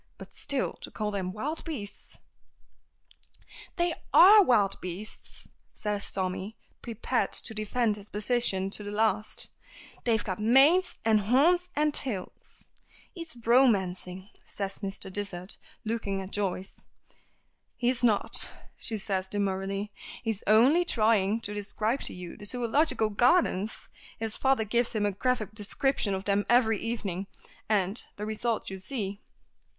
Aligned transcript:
But 0.17 0.33
still, 0.33 0.73
to 0.81 0.89
call 0.89 1.11
them 1.11 1.31
wild 1.31 1.63
beasts" 1.63 2.21
"They 3.77 3.93
are 4.11 4.41
wild 4.41 4.81
beasts," 4.81 5.47
says 5.75 6.11
Tommy, 6.11 6.57
prepared 6.81 7.33
to 7.33 7.53
defend 7.53 7.97
his 7.97 8.09
position 8.09 8.71
to 8.71 8.81
the 8.83 8.89
last. 8.89 9.51
"They've 10.03 10.23
got 10.23 10.39
manes, 10.39 10.95
and 11.05 11.19
horns, 11.21 11.69
and 11.75 11.93
tails!" 11.93 12.67
"He's 13.13 13.35
romancing," 13.45 14.29
says 14.43 14.79
Mr. 14.79 15.13
Dysart 15.13 15.59
looking 15.85 16.19
at 16.19 16.31
Joyce. 16.31 16.81
"He's 17.77 18.01
not," 18.01 18.49
says 18.79 19.03
she 19.05 19.27
demurely. 19.29 19.91
"He 20.23 20.31
is 20.31 20.43
only 20.47 20.83
trying 20.83 21.41
to 21.41 21.53
describe 21.53 21.99
to 22.05 22.13
you 22.15 22.37
the 22.37 22.45
Zoological 22.45 23.11
Gardens. 23.11 23.87
His 24.17 24.35
father 24.35 24.63
gives 24.63 24.93
him 24.93 25.05
a 25.05 25.11
graphic 25.11 25.53
description 25.53 26.15
of 26.15 26.25
them 26.25 26.43
every 26.49 26.79
evening, 26.79 27.27
and 27.69 28.03
the 28.15 28.25
result 28.25 28.71
you 28.71 28.79
see." 28.79 29.21